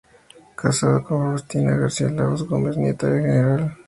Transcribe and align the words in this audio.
Casado 0.55 1.03
con 1.03 1.21
Faustina 1.27 1.75
García 1.77 2.09
Lagos 2.09 2.47
Gómez, 2.47 2.75
nieta 2.75 3.05
del 3.07 3.21
Gral. 3.21 3.77